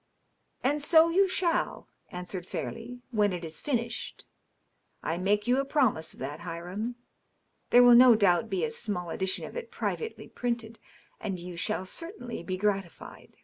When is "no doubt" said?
7.94-8.48